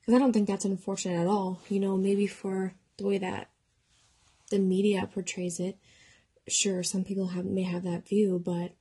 because 0.00 0.14
I 0.14 0.20
don't 0.20 0.32
think 0.32 0.46
that's 0.46 0.64
unfortunate 0.64 1.20
at 1.20 1.26
all. 1.26 1.60
You 1.68 1.80
know, 1.80 1.96
maybe 1.96 2.28
for 2.28 2.74
the 2.98 3.06
way 3.06 3.18
that 3.18 3.48
the 4.50 4.58
media 4.58 5.08
portrays 5.12 5.58
it. 5.60 5.78
Sure, 6.46 6.82
some 6.82 7.04
people 7.04 7.28
have 7.28 7.44
may 7.44 7.62
have 7.62 7.84
that 7.84 8.08
view, 8.08 8.40
but 8.44 8.72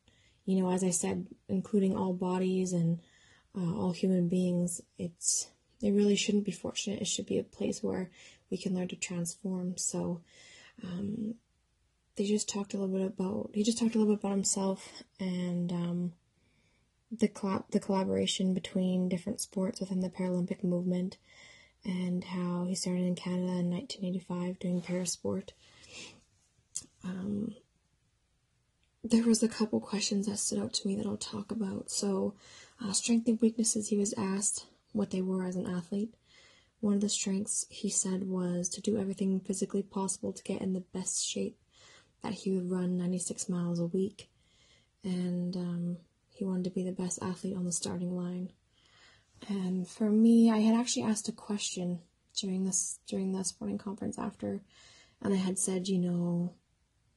you 0.45 0.59
know, 0.59 0.71
as 0.71 0.83
I 0.83 0.91
said, 0.91 1.27
including 1.50 1.95
all 1.95 2.13
bodies 2.13 2.74
and 2.74 3.00
uh, 3.57 3.75
all 3.75 3.91
human 3.91 4.27
beings, 4.29 4.81
it's 4.97 5.47
it 5.81 5.91
really 5.91 6.15
shouldn't 6.15 6.45
be 6.45 6.51
fortunate. 6.51 7.01
It 7.01 7.07
should 7.07 7.25
be 7.25 7.38
a 7.38 7.43
place 7.43 7.83
where 7.83 8.09
we 8.50 8.57
can 8.57 8.74
learn 8.74 8.88
to 8.89 8.95
transform. 8.95 9.77
So, 9.77 10.21
um, 10.83 11.36
they 12.15 12.25
just 12.25 12.50
talked 12.50 12.74
a 12.74 12.77
little 12.77 12.95
bit 12.95 13.05
about 13.05 13.51
he 13.53 13.63
just 13.63 13.77
talked 13.77 13.95
a 13.95 14.00
little 14.00 14.15
bit 14.15 14.19
about 14.19 14.33
himself 14.33 15.03
and 15.19 15.71
um, 15.71 16.13
the 17.12 17.27
collab 17.27 17.65
the 17.71 17.79
collaboration 17.79 18.53
between 18.53 19.07
different 19.07 19.39
sports 19.39 19.79
within 19.79 20.01
the 20.01 20.09
Paralympic 20.09 20.63
movement 20.63 21.17
and 21.88 22.25
how 22.25 22.65
he 22.67 22.75
started 22.75 23.03
in 23.03 23.15
Canada 23.15 23.53
in 23.53 23.72
1985 23.72 24.60
doing 24.60 24.82
parasport. 24.82 25.51
Um, 27.03 27.56
there 29.03 29.24
was 29.24 29.41
a 29.41 29.48
couple 29.48 29.79
questions 29.79 30.27
that 30.27 30.38
stood 30.38 30.60
out 30.60 30.74
to 30.74 30.88
me 30.88 30.98
that 30.98 31.06
I'll 31.06 31.15
talk 31.15 31.50
about. 31.50 31.89
So, 31.89 32.34
uh, 32.84 32.91
strength 32.91 33.27
and 33.29 33.39
weaknesses, 33.39 33.88
he 33.88 33.98
was 33.98 34.13
asked 34.17 34.65
what 34.91 35.12
they 35.12 35.22
were 35.22 35.46
as 35.46 35.56
an 35.56 35.65
athlete. 35.65 36.13
One 36.82 36.96
of 36.96 37.01
the 37.01 37.10
strengths 37.10 37.65
he 37.70 37.89
said 37.89 38.27
was 38.27 38.67
to 38.70 38.82
do 38.82 38.98
everything 38.98 39.39
physically 39.39 39.82
possible 39.82 40.34
to 40.34 40.44
get 40.44 40.62
in 40.62 40.74
the 40.74 40.82
best 40.94 41.25
shape, 41.25 41.58
that 42.22 42.34
he 42.34 42.51
would 42.51 42.70
run 42.70 42.98
96 42.98 43.48
miles 43.48 43.79
a 43.79 43.86
week, 43.86 44.29
and 45.03 45.56
um, 45.56 45.98
he 46.36 46.44
wanted 46.44 46.65
to 46.65 46.70
be 46.70 46.84
the 46.84 46.91
best 46.91 47.20
athlete 47.22 47.56
on 47.56 47.63
the 47.63 47.72
starting 47.72 48.15
line. 48.15 48.51
And 49.50 49.88
for 49.88 50.10
me, 50.10 50.51
I 50.51 50.58
had 50.58 50.75
actually 50.75 51.03
asked 51.03 51.29
a 51.29 51.32
question 51.32 52.00
during 52.36 52.65
this 52.65 53.00
during 53.08 53.32
the 53.32 53.44
sporting 53.44 53.77
conference 53.77 54.17
after, 54.20 54.62
and 55.22 55.34
I 55.34 55.38
had 55.38 55.58
said, 55.58 55.88
you 55.88 56.00
know, 56.00 56.53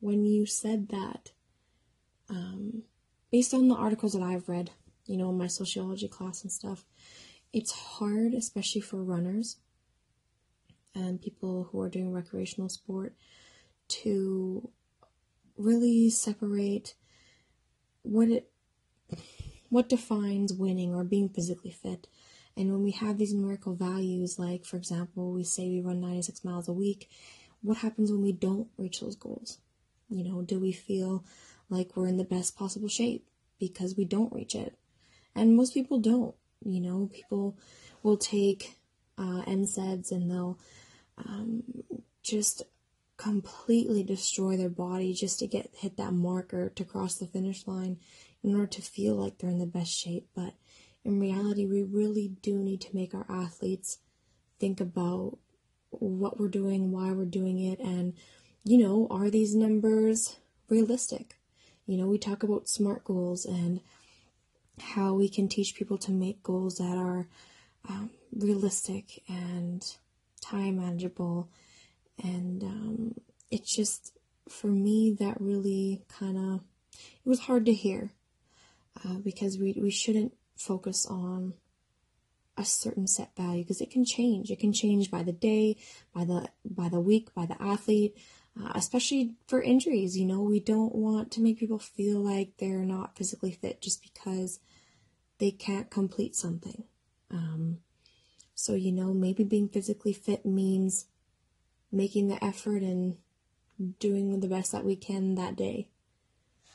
when 0.01 0.25
you 0.25 0.47
said 0.47 0.89
that, 0.89 1.33
um, 2.29 2.85
based 3.31 3.55
on 3.55 3.69
the 3.69 3.75
articles 3.75 4.13
that 4.13 4.23
I've 4.23 4.49
read, 4.49 4.71
you 5.07 5.17
know, 5.17 5.31
in 5.31 5.39
my 5.39 5.47
sociology 5.47 6.09
class 6.09 6.43
and 6.43 6.53
stuff, 6.53 6.85
it's 7.53 7.73
hard, 7.73 8.35
especially 8.35 8.81
for 8.81 9.03
runners 9.03 9.57
and 10.95 11.21
people 11.21 11.69
who 11.71 11.81
are 11.81 11.89
doing 11.89 12.13
recreational 12.13 12.69
sport, 12.69 13.15
to 13.89 14.71
really 15.57 16.11
separate 16.11 16.95
what 18.03 18.29
it 18.29 18.50
what 19.71 19.89
defines 19.89 20.53
winning 20.53 20.95
or 20.95 21.05
being 21.05 21.29
physically 21.29 21.71
fit. 21.71 22.09
And 22.57 22.71
when 22.71 22.83
we 22.83 22.91
have 22.91 23.17
these 23.17 23.33
numerical 23.33 23.75
values, 23.75 24.39
like 24.39 24.65
for 24.65 24.77
example, 24.77 25.33
we 25.33 25.45
say 25.45 25.69
we 25.69 25.81
run 25.81 26.01
96 26.01 26.45
miles 26.45 26.69
a 26.69 26.73
week, 26.73 27.09
what 27.63 27.79
happens 27.79 28.11
when 28.11 28.23
we 28.23 28.33
don't 28.33 28.69
reach 28.77 29.01
those 29.01 29.17
goals? 29.17 29.59
You 30.09 30.25
know, 30.25 30.43
do 30.43 30.59
we 30.59 30.73
feel 30.73 31.25
like 31.69 31.97
we're 31.97 32.09
in 32.09 32.17
the 32.17 32.25
best 32.25 32.57
possible 32.57 32.89
shape 32.89 33.27
because 33.59 33.97
we 33.97 34.05
don't 34.05 34.33
reach 34.33 34.55
it? 34.55 34.77
And 35.35 35.57
most 35.57 35.73
people 35.73 36.01
don't. 36.01 36.35
You 36.65 36.81
know, 36.81 37.09
people 37.13 37.57
will 38.03 38.17
take 38.17 38.77
uh, 39.17 39.43
NSAIDs 39.47 40.11
and 40.11 40.31
they'll 40.31 40.59
um, 41.17 41.63
just 42.23 42.65
completely 43.17 44.03
destroy 44.03 44.57
their 44.57 44.71
body 44.71 45.13
just 45.13 45.39
to 45.39 45.47
get 45.47 45.71
hit 45.75 45.97
that 45.99 46.13
marker 46.13 46.71
to 46.71 46.85
cross 46.85 47.17
the 47.17 47.27
finish 47.27 47.67
line 47.67 47.99
in 48.43 48.55
order 48.55 48.67
to 48.67 48.83
feel 48.83 49.15
like 49.15 49.39
they're 49.39 49.51
in 49.51 49.59
the 49.59 49.67
best 49.67 49.93
shape. 49.93 50.29
But 50.35 50.55
in 51.05 51.21
reality, 51.21 51.67
we 51.67 51.83
really 51.83 52.29
do 52.43 52.59
need 52.59 52.81
to 52.83 52.95
make 52.95 53.15
our 53.15 53.27
athletes 53.29 53.99
think 54.59 54.81
about 54.81 55.39
what 55.91 56.39
we're 56.39 56.49
doing, 56.49 56.93
why 56.93 57.13
we're 57.13 57.25
doing 57.25 57.59
it, 57.59 57.81
and, 57.81 58.15
you 58.65 58.79
know, 58.79 59.09
are 59.11 59.31
these 59.31 59.55
numbers 59.55 60.37
realistic? 60.69 61.39
You 61.87 61.97
know, 61.97 62.07
we 62.07 62.19
talk 62.19 62.43
about 62.43 62.69
SMART 62.69 63.05
goals 63.05 63.45
and 63.45 63.81
how 64.81 65.15
we 65.15 65.29
can 65.29 65.49
teach 65.49 65.75
people 65.75 65.99
to 65.99 66.13
make 66.13 66.43
goals 66.43 66.77
that 66.77 66.97
are 66.97 67.29
um, 67.89 68.11
realistic 68.33 69.23
and 69.29 69.85
time 70.41 70.77
manageable. 70.77 71.49
And 72.23 72.63
um, 72.63 73.15
it's 73.51 73.75
just, 73.75 74.17
for 74.49 74.69
me, 74.69 75.17
that 75.19 75.41
really 75.41 76.03
kind 76.09 76.37
of, 76.37 76.61
it 76.93 77.29
was 77.29 77.41
hard 77.41 77.67
to 77.67 77.73
hear 77.73 78.13
uh, 79.05 79.15
because 79.15 79.59
we, 79.59 79.79
we 79.81 79.91
shouldn't 79.91 80.33
focus 80.57 81.07
on 81.07 81.55
a 82.57 82.65
certain 82.65 83.07
set 83.07 83.35
value 83.37 83.63
because 83.63 83.81
it 83.81 83.91
can 83.91 84.05
change. 84.05 84.51
It 84.51 84.61
can 84.61 84.73
change 84.73 85.11
by 85.11 85.23
the 85.23 85.33
day, 85.33 85.77
by 86.15 86.25
the 86.25 86.49
by 86.65 86.89
the 86.89 87.01
week, 87.01 87.35
by 87.35 87.47
the 87.47 87.61
athlete, 87.61 88.17
uh, 88.61 88.73
especially 88.75 89.35
for 89.47 89.63
injuries. 89.63 90.19
You 90.19 90.27
know, 90.27 90.43
we 90.43 90.61
don't 90.61 90.95
want 90.95 91.31
to 91.33 91.41
make 91.41 91.59
people 91.59 91.79
feel 91.79 92.19
like 92.19 92.53
they're 92.59 92.85
not 92.85 93.17
physically 93.17 93.53
fit 93.53 93.81
just 93.81 94.03
because 94.03 94.61
they 95.39 95.51
can't 95.51 95.91
complete 95.91 96.37
something. 96.37 96.85
Um, 97.31 97.79
so 98.55 98.75
you 98.75 98.93
know, 98.93 99.15
maybe 99.15 99.45
being 99.45 99.69
physically 99.69 100.13
fit 100.13 100.45
means 100.45 101.07
making 101.91 102.29
the 102.29 102.45
effort 102.45 102.83
and 102.83 103.17
doing 103.99 104.39
the 104.41 104.49
best 104.49 104.73
that 104.73 104.85
we 104.85 104.95
can 104.95 105.35
that 105.37 105.57
day 105.57 105.89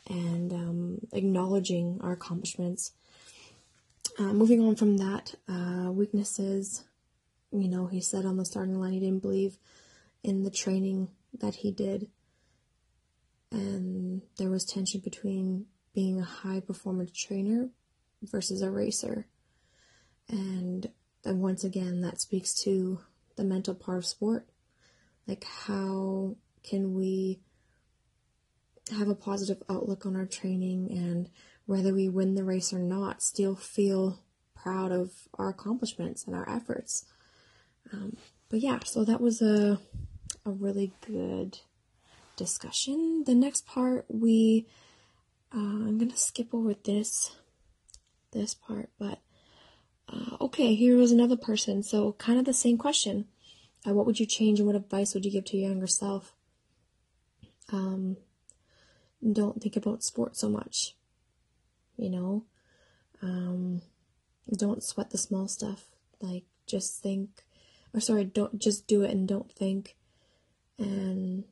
and 0.08 0.54
um, 0.54 0.98
acknowledging 1.14 2.00
our 2.02 2.14
accomplishments. 2.14 2.92
Uh, 4.18 4.34
moving 4.34 4.62
on 4.62 4.76
from 4.76 4.98
that, 4.98 5.36
uh, 5.50 5.92
weaknesses. 5.92 6.86
You 7.52 7.68
know, 7.68 7.88
he 7.88 8.02
said 8.02 8.26
on 8.26 8.38
the 8.38 8.46
starting 8.46 8.80
line 8.80 8.94
he 8.94 9.00
didn't 9.00 9.22
believe 9.22 9.58
in 10.24 10.44
the 10.44 10.52
training 10.52 11.10
that 11.40 11.56
he 11.56 11.72
did, 11.72 12.08
and 13.52 14.22
there 14.38 14.50
was 14.50 14.66
tension 14.66 15.02
between 15.02 15.66
being 15.94 16.20
a 16.20 16.24
high 16.24 16.60
performance 16.60 17.12
trainer 17.12 17.70
versus 18.22 18.62
a 18.62 18.70
racer. 18.70 19.28
And, 20.28 20.90
and 21.24 21.42
once 21.42 21.64
again, 21.64 22.02
that 22.02 22.20
speaks 22.20 22.54
to 22.64 23.00
the 23.36 23.44
mental 23.44 23.76
part 23.76 24.00
of 24.00 24.06
sport. 24.06 24.48
Like, 25.28 25.44
how 25.44 26.36
can 26.64 26.94
we 26.94 27.40
have 28.92 29.08
a 29.08 29.16
positive 29.16 29.64
outlook 29.70 30.06
on 30.06 30.16
our 30.16 30.26
training 30.26 30.92
and 30.92 31.30
whether 31.66 31.94
we 31.94 32.08
win 32.08 32.36
the 32.36 32.44
race 32.44 32.72
or 32.72 32.80
not, 32.80 33.24
still 33.24 33.56
feel 33.56 34.20
proud 34.56 34.92
of 34.92 35.12
our 35.36 35.50
accomplishments 35.50 36.26
and 36.26 36.36
our 36.36 36.48
efforts. 36.50 37.06
Um, 37.92 38.18
but 38.50 38.60
yeah, 38.60 38.80
so 38.84 39.04
that 39.04 39.22
was 39.22 39.42
a 39.42 39.80
a 40.46 40.52
really 40.52 40.94
good 41.06 41.60
discussion. 42.36 43.24
The 43.26 43.34
next 43.34 43.66
part 43.66 44.06
we 44.08 44.68
uh, 45.54 45.60
I'm 45.60 45.98
gonna 45.98 46.18
skip 46.18 46.54
over 46.54 46.74
this 46.74 47.36
this 48.32 48.54
part, 48.54 48.90
but 49.00 49.20
uh, 50.08 50.38
okay, 50.42 50.76
here 50.76 50.98
was 50.98 51.12
another 51.12 51.38
person. 51.38 51.82
So 51.82 52.14
kind 52.14 52.38
of 52.38 52.46
the 52.46 52.54
same 52.54 52.78
question. 52.78 53.26
Uh, 53.88 53.94
what 53.94 54.06
would 54.06 54.20
you 54.20 54.26
change 54.26 54.60
and 54.60 54.68
what 54.68 54.76
advice 54.76 55.14
would 55.14 55.26
you 55.26 55.32
give 55.32 55.46
to 55.46 55.58
your 55.58 55.70
younger 55.70 55.88
self? 55.88 56.34
Um, 57.72 58.18
don't 59.32 59.62
think 59.62 59.76
about 59.76 60.04
sports 60.04 60.40
so 60.40 60.50
much. 60.50 60.96
You 61.98 62.10
know, 62.10 62.46
um, 63.22 63.82
don't 64.56 64.84
sweat 64.84 65.12
the 65.12 65.18
small 65.18 65.48
stuff. 65.48 65.86
Like, 66.20 66.44
just 66.68 67.02
think, 67.02 67.30
or 67.94 68.00
sorry, 68.00 68.26
don't 68.26 68.60
just 68.60 68.88
do 68.88 69.04
it 69.04 69.12
and 69.12 69.28
don't 69.28 69.52
think. 69.52 69.96
And 70.78 71.46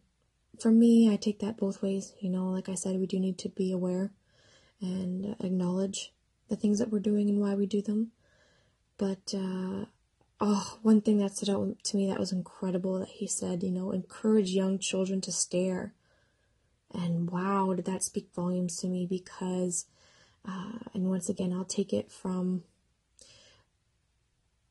for 0.59 0.71
me, 0.71 1.11
I 1.11 1.15
take 1.15 1.39
that 1.39 1.57
both 1.57 1.81
ways. 1.81 2.13
You 2.19 2.29
know, 2.29 2.49
like 2.49 2.69
I 2.69 2.75
said, 2.75 2.99
we 2.99 3.07
do 3.07 3.19
need 3.19 3.37
to 3.39 3.49
be 3.49 3.71
aware 3.71 4.11
and 4.81 5.35
acknowledge 5.39 6.13
the 6.49 6.55
things 6.55 6.79
that 6.79 6.91
we're 6.91 6.99
doing 6.99 7.29
and 7.29 7.39
why 7.39 7.55
we 7.55 7.65
do 7.65 7.81
them. 7.81 8.11
But, 8.97 9.33
uh, 9.33 9.85
oh, 10.39 10.77
one 10.81 11.01
thing 11.01 11.17
that 11.19 11.35
stood 11.35 11.49
out 11.49 11.83
to 11.83 11.97
me 11.97 12.07
that 12.07 12.19
was 12.19 12.31
incredible 12.31 12.99
that 12.99 13.09
he 13.09 13.27
said, 13.27 13.63
you 13.63 13.71
know, 13.71 13.91
encourage 13.91 14.49
young 14.49 14.77
children 14.77 15.21
to 15.21 15.31
stare. 15.31 15.93
And 16.93 17.29
wow, 17.29 17.73
did 17.73 17.85
that 17.85 18.03
speak 18.03 18.29
volumes 18.35 18.77
to 18.77 18.87
me 18.87 19.05
because, 19.05 19.85
uh, 20.47 20.79
and 20.93 21.09
once 21.09 21.27
again, 21.27 21.51
I'll 21.51 21.65
take 21.65 21.91
it 21.91 22.11
from 22.11 22.63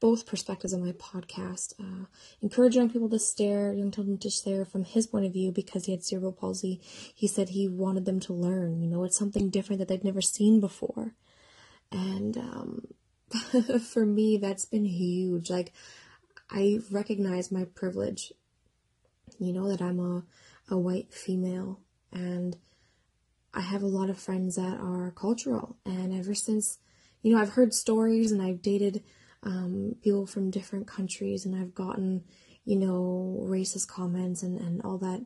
both 0.02 0.26
perspectives 0.26 0.74
on 0.74 0.84
my 0.84 0.92
podcast. 0.92 1.74
Uh, 1.80 2.06
encourage 2.40 2.74
young 2.74 2.90
people 2.90 3.08
to 3.08 3.20
stare, 3.20 3.72
young 3.72 3.92
children 3.92 4.18
to 4.18 4.30
stare 4.30 4.64
from 4.64 4.82
his 4.82 5.06
point 5.06 5.24
of 5.24 5.32
view 5.32 5.52
because 5.52 5.86
he 5.86 5.92
had 5.92 6.02
cerebral 6.02 6.32
palsy. 6.32 6.80
He 7.14 7.28
said 7.28 7.50
he 7.50 7.68
wanted 7.68 8.04
them 8.04 8.18
to 8.20 8.32
learn. 8.32 8.80
You 8.80 8.88
know, 8.88 9.04
it's 9.04 9.16
something 9.16 9.48
different 9.48 9.78
that 9.78 9.86
they've 9.86 10.02
never 10.02 10.20
seen 10.20 10.60
before. 10.60 11.14
And 11.92 12.36
um, 12.36 12.86
for 13.92 14.04
me, 14.04 14.38
that's 14.38 14.64
been 14.64 14.86
huge. 14.86 15.50
Like, 15.50 15.72
I 16.50 16.80
recognize 16.90 17.52
my 17.52 17.64
privilege. 17.64 18.32
You 19.38 19.52
know, 19.52 19.68
that 19.68 19.80
I'm 19.80 20.00
a, 20.00 20.24
a 20.68 20.76
white 20.76 21.14
female 21.14 21.78
and 22.12 22.56
I 23.54 23.60
have 23.60 23.82
a 23.82 23.86
lot 23.86 24.10
of 24.10 24.18
friends 24.18 24.56
that 24.56 24.78
are 24.80 25.12
cultural. 25.16 25.76
And 25.84 26.12
ever 26.18 26.34
since, 26.34 26.78
you 27.22 27.34
know, 27.34 27.40
I've 27.40 27.50
heard 27.50 27.74
stories 27.74 28.32
and 28.32 28.40
I've 28.40 28.62
dated 28.62 29.02
um, 29.42 29.96
people 30.02 30.26
from 30.26 30.50
different 30.50 30.86
countries, 30.86 31.44
and 31.44 31.54
I've 31.54 31.74
gotten, 31.74 32.24
you 32.64 32.76
know, 32.76 33.40
racist 33.42 33.88
comments 33.88 34.42
and, 34.42 34.60
and 34.60 34.80
all 34.82 34.98
that 34.98 35.24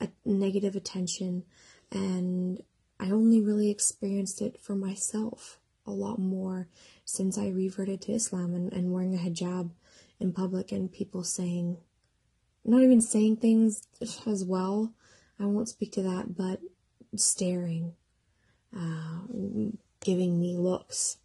uh, 0.00 0.06
negative 0.24 0.74
attention. 0.74 1.44
And 1.90 2.62
I 2.98 3.10
only 3.10 3.40
really 3.40 3.70
experienced 3.70 4.42
it 4.42 4.60
for 4.60 4.74
myself 4.74 5.60
a 5.86 5.90
lot 5.90 6.18
more 6.18 6.68
since 7.04 7.36
I 7.36 7.48
reverted 7.48 8.00
to 8.02 8.12
Islam 8.12 8.54
and, 8.54 8.72
and 8.72 8.92
wearing 8.92 9.14
a 9.14 9.18
hijab 9.18 9.70
in 10.20 10.32
public, 10.32 10.70
and 10.72 10.92
people 10.92 11.24
saying, 11.24 11.78
not 12.64 12.82
even 12.82 13.00
saying 13.00 13.36
things 13.36 13.82
as 14.00 14.44
well. 14.44 14.92
I 15.42 15.46
won't 15.46 15.68
speak 15.68 15.92
to 15.92 16.02
that, 16.02 16.36
but 16.36 16.60
staring, 17.16 17.94
uh, 18.76 19.22
giving 20.00 20.40
me 20.40 20.56
looks 20.56 21.18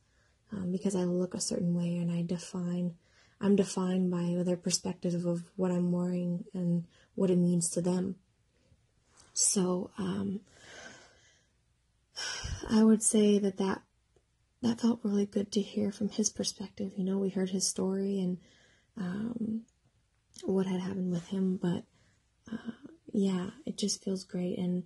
um, 0.52 0.72
because 0.72 0.96
I 0.96 1.04
look 1.04 1.36
a 1.36 1.42
certain 1.42 1.76
way 1.76 1.98
and 1.98 2.12
I 2.12 2.24
define, 2.24 2.96
I'm 3.40 3.56
defined 3.56 4.10
by 4.10 4.42
their 4.44 4.58
perspective 4.58 5.26
of 5.26 5.44
what 5.56 5.72
I'm 5.72 5.92
wearing 5.92 6.46
and 6.54 6.86
what 7.16 7.30
it 7.30 7.38
means 7.38 7.70
to 7.72 7.82
them. 7.82 8.16
So, 9.34 9.92
um, 10.00 10.42
I 12.70 12.84
would 12.84 13.04
say 13.04 13.38
that 13.38 13.58
that 13.58 13.82
that 14.64 14.82
felt 14.82 15.02
really 15.04 15.28
good 15.28 15.52
to 15.52 15.62
hear 15.62 15.92
from 15.92 16.10
his 16.10 16.32
perspective. 16.32 16.94
You 16.98 17.04
know, 17.04 17.20
we 17.20 17.30
heard 17.30 17.52
his 17.52 17.68
story 17.68 18.20
and 18.20 18.40
um, 18.98 19.62
what 20.44 20.66
had 20.66 20.82
happened 20.82 21.12
with 21.12 21.28
him, 21.28 21.58
but 21.58 21.84
uh, 22.52 22.87
yeah, 23.18 23.50
it 23.66 23.80
just 23.80 24.04
feels 24.04 24.24
great. 24.24 24.60
And 24.60 24.84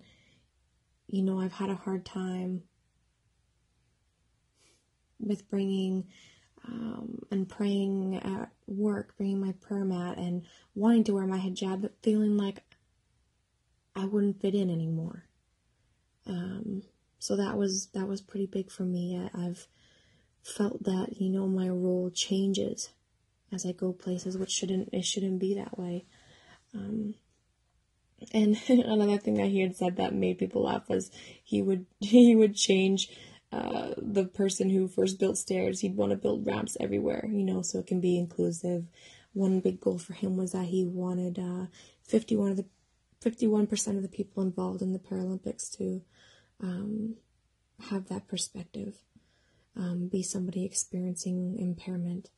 you 1.06 1.22
know, 1.22 1.38
I've 1.38 1.52
had 1.52 1.68
a 1.68 1.74
hard 1.74 2.06
time 2.06 2.62
with 5.20 5.50
bringing 5.50 6.06
um, 6.66 7.18
and 7.30 7.46
praying 7.46 8.16
at 8.24 8.50
work, 8.66 9.14
bringing 9.18 9.38
my 9.38 9.52
prayer 9.60 9.84
mat 9.84 10.16
and 10.16 10.46
wanting 10.74 11.04
to 11.04 11.12
wear 11.12 11.26
my 11.26 11.36
hijab, 11.36 11.82
but 11.82 11.92
feeling 12.02 12.38
like 12.38 12.62
I 13.94 14.06
wouldn't 14.06 14.40
fit 14.40 14.54
in 14.54 14.70
anymore. 14.70 15.26
Um, 16.26 16.84
so 17.18 17.36
that 17.36 17.58
was 17.58 17.88
that 17.92 18.08
was 18.08 18.22
pretty 18.22 18.46
big 18.46 18.70
for 18.70 18.84
me. 18.84 19.28
I, 19.34 19.46
I've 19.46 19.66
felt 20.42 20.84
that 20.84 21.20
you 21.20 21.28
know 21.28 21.46
my 21.46 21.68
role 21.68 22.10
changes 22.14 22.88
as 23.52 23.66
I 23.66 23.72
go 23.72 23.92
places, 23.92 24.38
which 24.38 24.52
shouldn't 24.52 24.88
it 24.94 25.04
shouldn't 25.04 25.38
be 25.38 25.56
that 25.56 25.78
way. 25.78 26.06
Um, 26.74 27.16
and 28.32 28.56
another 28.68 29.18
thing 29.18 29.34
that 29.34 29.48
he 29.48 29.60
had 29.60 29.76
said 29.76 29.96
that 29.96 30.14
made 30.14 30.38
people 30.38 30.64
laugh 30.64 30.88
was 30.88 31.10
he 31.42 31.62
would 31.62 31.86
he 32.00 32.36
would 32.36 32.54
change 32.54 33.08
uh, 33.52 33.92
the 33.98 34.24
person 34.24 34.70
who 34.70 34.88
first 34.88 35.20
built 35.20 35.36
stairs, 35.36 35.80
he'd 35.80 35.96
want 35.96 36.10
to 36.10 36.16
build 36.16 36.46
ramps 36.46 36.76
everywhere, 36.80 37.28
you 37.30 37.44
know, 37.44 37.60
so 37.60 37.78
it 37.78 37.86
can 37.86 38.00
be 38.00 38.18
inclusive. 38.18 38.86
One 39.34 39.60
big 39.60 39.80
goal 39.80 39.98
for 39.98 40.14
him 40.14 40.36
was 40.38 40.52
that 40.52 40.66
he 40.66 40.84
wanted 40.84 41.38
uh, 41.38 41.66
51 42.04 42.52
of 42.52 42.56
the 42.56 42.64
51% 43.22 43.96
of 43.96 44.02
the 44.02 44.08
people 44.08 44.42
involved 44.42 44.82
in 44.82 44.92
the 44.92 44.98
Paralympics 44.98 45.70
to 45.76 46.02
um, 46.60 47.16
have 47.90 48.08
that 48.08 48.26
perspective, 48.26 48.96
um, 49.76 50.08
be 50.08 50.22
somebody 50.22 50.64
experiencing 50.64 51.56
impairment. 51.58 52.30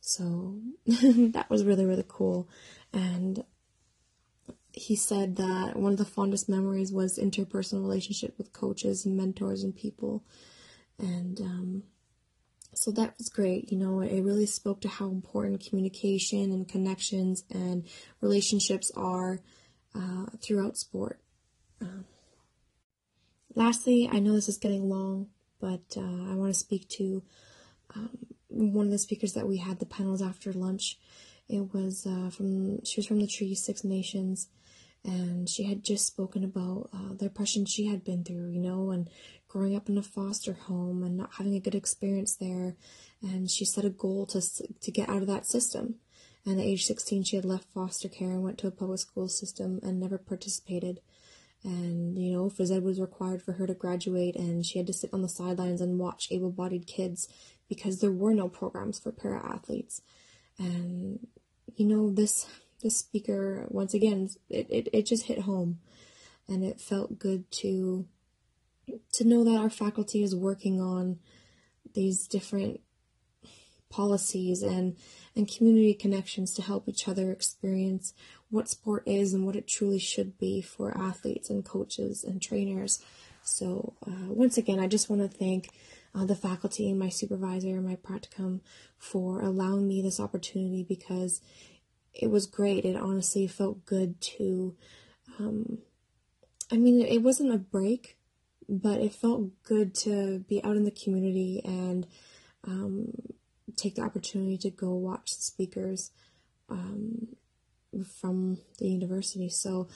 So 0.00 0.60
that 0.86 1.50
was 1.50 1.64
really, 1.64 1.84
really 1.84 2.06
cool. 2.08 2.48
And 2.92 3.44
he 4.72 4.96
said 4.96 5.36
that 5.36 5.76
one 5.76 5.92
of 5.92 5.98
the 5.98 6.04
fondest 6.04 6.48
memories 6.48 6.92
was 6.92 7.18
interpersonal 7.18 7.82
relationship 7.82 8.36
with 8.38 8.52
coaches 8.52 9.04
and 9.04 9.16
mentors 9.16 9.62
and 9.62 9.74
people 9.74 10.24
and 10.98 11.40
um, 11.40 11.82
so 12.74 12.90
that 12.92 13.14
was 13.18 13.28
great. 13.28 13.72
You 13.72 13.78
know, 13.78 14.00
it 14.00 14.22
really 14.22 14.46
spoke 14.46 14.80
to 14.82 14.88
how 14.88 15.08
important 15.08 15.66
communication 15.66 16.52
and 16.52 16.68
connections 16.68 17.44
and 17.50 17.84
relationships 18.20 18.92
are 18.96 19.40
uh, 19.94 20.26
throughout 20.40 20.76
sport. 20.76 21.20
Um, 21.80 22.04
lastly, 23.54 24.08
I 24.10 24.18
know 24.20 24.34
this 24.34 24.48
is 24.48 24.58
getting 24.58 24.88
long, 24.88 25.28
but 25.60 25.82
uh, 25.96 26.00
I 26.30 26.34
want 26.34 26.52
to 26.52 26.58
speak 26.58 26.88
to 26.90 27.22
um, 27.94 28.18
one 28.48 28.86
of 28.86 28.92
the 28.92 28.98
speakers 28.98 29.32
that 29.32 29.48
we 29.48 29.58
had 29.58 29.78
the 29.78 29.86
panels 29.86 30.22
after 30.22 30.52
lunch. 30.52 30.98
It 31.48 31.74
was 31.74 32.06
uh, 32.06 32.30
from 32.30 32.84
she 32.84 33.00
was 33.00 33.06
from 33.06 33.20
the 33.20 33.26
Treaty 33.26 33.56
Six 33.56 33.82
Nations, 33.82 34.48
and 35.04 35.48
she 35.48 35.64
had 35.64 35.82
just 35.82 36.06
spoken 36.06 36.44
about 36.44 36.90
uh, 36.92 37.14
the 37.18 37.26
oppression 37.26 37.64
she 37.64 37.86
had 37.86 38.04
been 38.04 38.22
through, 38.22 38.50
you 38.50 38.60
know, 38.60 38.90
and 38.90 39.08
growing 39.48 39.74
up 39.74 39.88
in 39.88 39.96
a 39.96 40.02
foster 40.02 40.52
home 40.52 41.02
and 41.02 41.16
not 41.16 41.34
having 41.38 41.54
a 41.54 41.60
good 41.60 41.74
experience 41.74 42.36
there. 42.36 42.76
And 43.22 43.50
she 43.50 43.64
set 43.64 43.84
a 43.84 43.90
goal 43.90 44.26
to 44.26 44.40
to 44.40 44.90
get 44.90 45.08
out 45.08 45.22
of 45.22 45.28
that 45.28 45.46
system. 45.46 45.96
And 46.46 46.58
at 46.58 46.66
age 46.66 46.84
16, 46.84 47.24
she 47.24 47.36
had 47.36 47.44
left 47.44 47.72
foster 47.72 48.08
care 48.08 48.30
and 48.30 48.42
went 48.42 48.58
to 48.58 48.66
a 48.66 48.70
public 48.70 48.98
school 48.98 49.28
system 49.28 49.80
and 49.82 50.00
never 50.00 50.18
participated. 50.18 51.00
And, 51.62 52.18
you 52.18 52.32
know, 52.32 52.48
phys 52.48 52.74
ed 52.74 52.82
was 52.82 53.00
required 53.00 53.42
for 53.42 53.52
her 53.52 53.66
to 53.66 53.74
graduate, 53.74 54.36
and 54.36 54.64
she 54.64 54.78
had 54.78 54.86
to 54.86 54.94
sit 54.94 55.12
on 55.12 55.20
the 55.20 55.28
sidelines 55.28 55.82
and 55.82 55.98
watch 55.98 56.28
able 56.30 56.50
bodied 56.50 56.86
kids 56.86 57.28
because 57.68 58.00
there 58.00 58.10
were 58.10 58.32
no 58.32 58.48
programs 58.48 58.98
for 58.98 59.12
para 59.12 59.44
athletes. 59.44 60.00
And, 60.58 61.26
you 61.76 61.84
know, 61.86 62.10
this 62.10 62.46
this 62.82 62.98
speaker 62.98 63.66
once 63.68 63.94
again 63.94 64.28
it, 64.48 64.66
it, 64.70 64.88
it 64.92 65.06
just 65.06 65.26
hit 65.26 65.40
home 65.40 65.78
and 66.48 66.64
it 66.64 66.80
felt 66.80 67.18
good 67.18 67.50
to 67.50 68.06
to 69.12 69.24
know 69.24 69.44
that 69.44 69.58
our 69.58 69.70
faculty 69.70 70.22
is 70.22 70.34
working 70.34 70.80
on 70.80 71.18
these 71.94 72.26
different 72.26 72.80
policies 73.88 74.62
and 74.62 74.96
and 75.36 75.52
community 75.52 75.94
connections 75.94 76.54
to 76.54 76.62
help 76.62 76.88
each 76.88 77.08
other 77.08 77.30
experience 77.30 78.14
what 78.48 78.68
sport 78.68 79.02
is 79.06 79.34
and 79.34 79.44
what 79.44 79.56
it 79.56 79.66
truly 79.66 79.98
should 79.98 80.38
be 80.38 80.60
for 80.60 80.96
athletes 80.96 81.50
and 81.50 81.64
coaches 81.64 82.24
and 82.24 82.42
trainers. 82.42 83.02
So 83.42 83.94
uh, 84.06 84.28
once 84.28 84.58
again, 84.58 84.80
I 84.80 84.86
just 84.86 85.08
want 85.08 85.22
to 85.22 85.38
thank 85.38 85.70
uh, 86.14 86.24
the 86.24 86.34
faculty 86.34 86.90
and 86.90 86.98
my 86.98 87.08
supervisor 87.08 87.80
my 87.80 87.96
practicum 87.96 88.60
for 88.98 89.40
allowing 89.40 89.86
me 89.86 90.02
this 90.02 90.20
opportunity 90.20 90.82
because 90.82 91.40
it 92.14 92.30
was 92.30 92.46
great. 92.46 92.84
It 92.84 92.96
honestly 92.96 93.46
felt 93.46 93.86
good 93.86 94.20
to, 94.20 94.74
um, 95.38 95.78
I 96.70 96.76
mean, 96.76 97.00
it 97.00 97.22
wasn't 97.22 97.54
a 97.54 97.58
break, 97.58 98.18
but 98.68 99.00
it 99.00 99.12
felt 99.12 99.62
good 99.62 99.94
to 99.96 100.40
be 100.48 100.62
out 100.62 100.76
in 100.76 100.84
the 100.84 100.90
community 100.90 101.60
and 101.64 102.06
um, 102.66 103.12
take 103.76 103.96
the 103.96 104.02
opportunity 104.02 104.58
to 104.58 104.70
go 104.70 104.94
watch 104.94 105.36
the 105.36 105.42
speakers 105.42 106.10
um, 106.68 107.28
from 108.20 108.58
the 108.78 108.88
university. 108.88 109.48
So 109.48 109.88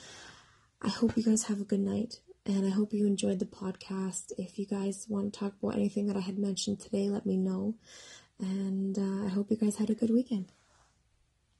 I 0.81 0.89
hope 0.89 1.15
you 1.15 1.23
guys 1.23 1.43
have 1.43 1.61
a 1.61 1.65
good 1.65 1.79
night 1.79 2.19
and 2.45 2.65
I 2.65 2.69
hope 2.69 2.93
you 2.93 3.07
enjoyed 3.07 3.39
the 3.39 3.45
podcast. 3.45 4.31
If 4.37 4.59
you 4.59 4.65
guys 4.65 5.05
want 5.09 5.33
to 5.33 5.39
talk 5.39 5.53
about 5.61 5.75
anything 5.75 6.07
that 6.07 6.17
I 6.17 6.21
had 6.21 6.37
mentioned 6.37 6.79
today, 6.79 7.09
let 7.09 7.25
me 7.25 7.37
know. 7.37 7.75
And 8.39 8.97
uh, 8.97 9.25
I 9.25 9.29
hope 9.29 9.49
you 9.49 9.57
guys 9.57 9.77
had 9.77 9.89
a 9.89 9.95
good 9.95 10.11
weekend. 10.11 10.51